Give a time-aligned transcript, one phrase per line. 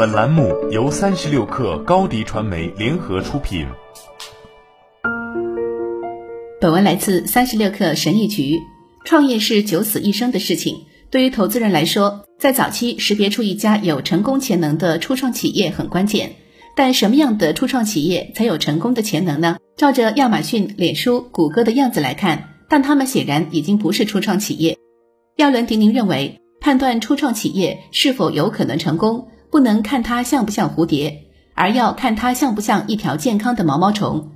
[0.00, 3.66] 本栏目由三十六氪高低传媒联合出品。
[6.58, 8.58] 本文来自三十六氪神译局。
[9.04, 16.32] 创业是九死一生的事情，对于投资人来说，在早期识别出一家有成功潜能的初创企业很关键。
[16.74, 19.58] 但什么样的初创企业才有成功的潜能呢？
[19.76, 24.78] 照着亚马逊、脸书、谷歌的样子来看，但他们显然已经不是初创企业。
[25.36, 34.30] 亚伦·迪宁认为，判断初创企业是否有可能成功，不能看它像不像蝴蝶，而要看它像不像一条健康的毛毛虫。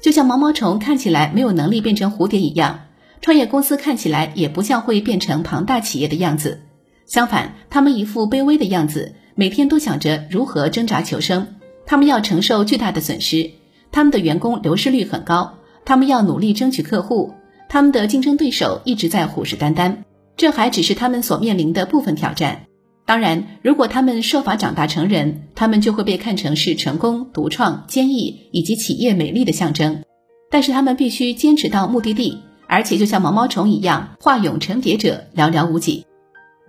[0.00, 2.80] 就像毛毛虫看起来没有能力变成蝴蝶一样，
[3.20, 6.60] 创业公司看起来也不像会变成庞大企业的样子。
[7.06, 11.46] 相反，他们一副卑微的样子，每天都想着如何挣扎求生。
[11.86, 13.48] 他们要承受巨大的损失，
[13.92, 15.54] 他们的员工流失率很高，
[15.84, 17.32] 他们要努力争取客户，
[17.68, 19.98] 他们的竞争对手一直在虎视眈眈。
[20.36, 22.65] 这还只是他们所面临的部分挑战。
[23.06, 30.02] 当然，如果他们设法长大成人，他们就会被看成是成功、独创、坚毅以及企业美丽的象征。
[30.50, 36.04] 但是他们必须坚持到目的地，而且就像毛毛虫一样，化蛹成蝶者寥寥无几。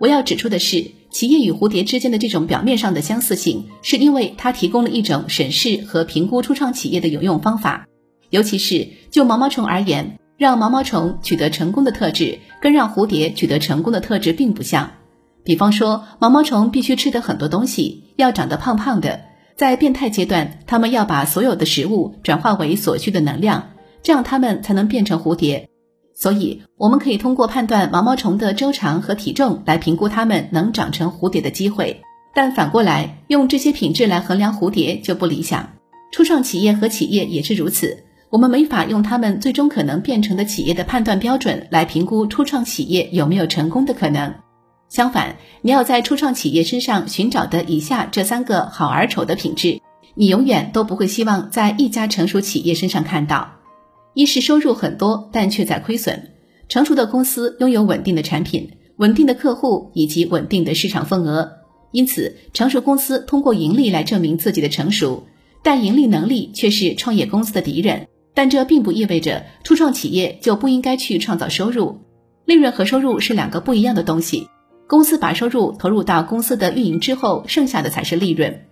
[0.00, 0.92] 我要指出的是。
[1.10, 7.86] 企业与蝴蝶之间的这种表面上的相似性，是因为它提供了一种审视和评估初创企业的有用方法。
[8.28, 14.90] 尤其是就毛毛虫而言，让毛毛虫取得成功的特质，跟让蝴蝶取得成功的特质并不像。
[15.48, 19.20] 比方说，毛毛虫必须吃的很多东西，要长得胖胖的，
[19.56, 23.70] 在变态阶段，它们要把所有的食物转化为所需的能量，
[24.02, 25.70] 这样它们才能变成蝴蝶。
[26.14, 32.02] 所以，我们可以通过判断毛毛虫的周长和体重来评估它们能长成蝴蝶的机会。
[32.34, 35.70] 但反过来，用这些品质来衡量蝴蝶就不理想。
[36.12, 44.34] 初创企业和企业也是如此，我们没法用他们最终可能变成的企业的判断标准来评估初创企业有没有成功的可能。
[44.88, 49.80] 相反，你要在初创企业身上寻找的以下这三个好而丑的品质，
[50.14, 53.52] 你永远都不会希望在一家成熟企业身上看到。
[54.14, 56.30] 一是收入很多，但却在亏损。
[56.68, 61.50] 成熟的公司拥有稳定的产品、稳定的客户以及稳定的市场份额，
[61.92, 65.24] 因此成熟公司通过盈利来证明自己的成熟。
[65.62, 68.08] 但盈利能力却是创业公司的敌人。
[68.34, 71.98] 但这并不意味着初创企业就不应该去创造收入。
[72.44, 74.48] 利润和收入是两个不一样的东西。
[74.88, 78.62] 公司把收入投入到公司的运营之后，剩下的才是利润。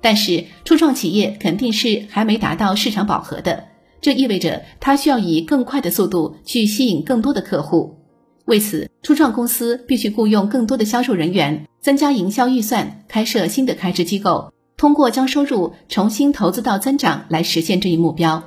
[0.00, 3.64] 但是初创企业肯定是还没达到市场饱和的。
[4.00, 7.96] 这意味着它需要以更快的速度去吸引更多的客户，
[8.44, 18.44] 为此，初创公司必须雇佣更多的销售人员，增加营销预算，开设新的开支机构，通过将收入重新投资到增长来实现这一目标。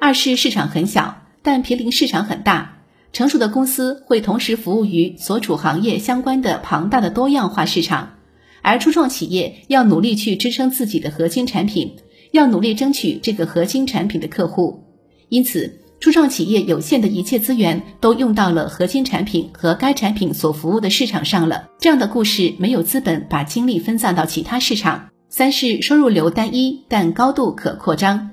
[0.00, 2.73] 二是市场很小，但毗邻市场很大。
[3.14, 8.16] 成熟的公司会同时服务于所处行业相关的庞大的多样化市场，
[8.60, 11.96] 而初创企业要努力去支撑自己的核心产品。
[12.32, 14.82] 要努力争取这个核心产品的客户，
[15.28, 21.68] 因此，初创企业有限的一切资源都用到了核心产品和该产品所服务的市场上了。
[21.78, 25.10] 这样的故事没有资本把精力分散到其他市场。
[25.28, 28.30] 三是收入流单一，但高度可扩张。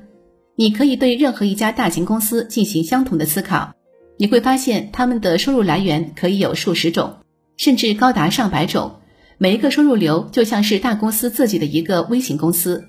[0.56, 3.76] 你可以对任何一家大型公司进行相同的思考，
[4.22, 7.16] 你会发现他们的收入来源可以有数十种，
[7.58, 8.92] 甚至高达上百种。
[9.40, 12.84] 每一个收入流就像是大公司自己的一个微型公司。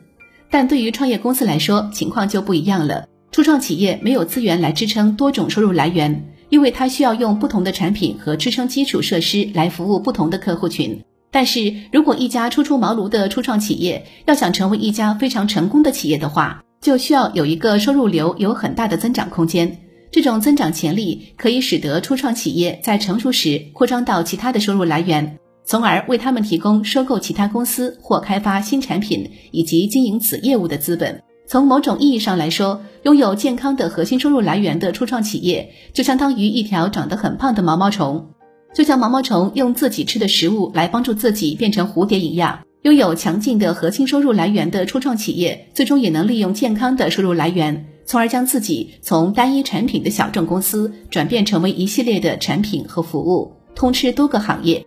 [0.50, 3.06] 但对于创业公司来说，情况就不一样了。
[3.30, 11.02] 初创企业没有资源来支撑多种收入来源，因为它需要用不同的产品和支撑基础设施来服务不同的客户群。
[11.30, 19.78] 但是如果一家初出茅庐的初创企业要想成为一家非常成功的企业的话，就需要有一个收入流有很大的增长空间。
[20.12, 25.38] 这种增长潜力可以使得初创企业在成熟时扩张到其他的收入来源。
[25.64, 31.22] 从而为他们提供收购其他公司或开发新产品以及经营此业务的资本。
[31.46, 38.30] 从某种意义上来说，拥有健康的核心收入来源的初创企业，就相当于一条长得很胖的毛毛虫。
[38.74, 54.86] 就像毛毛虫用自己吃的食物来帮助自己变成蝴蝶一样，拥有强劲的核心收入来源的初创企业，最终也能利用健康的收入来源，从而将自己从单一产品的小众公司转变成为一系列的产品和服务，通吃多个行业。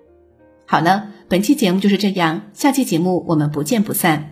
[0.67, 4.31] 好了，本期节目就是这样，下期节目我们不见不散。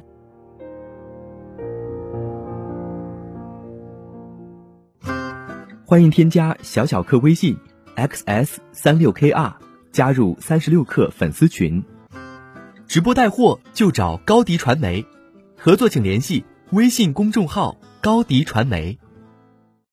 [5.86, 7.56] 欢迎添加小小客微信
[7.96, 9.54] xs 三六 kr，
[9.92, 11.84] 加入三十六课粉丝群，
[12.88, 15.06] 直播带货就找高迪传媒，
[15.56, 18.98] 合作请联系微信公众号高迪传媒。